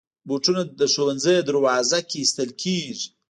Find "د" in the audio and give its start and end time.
0.79-0.81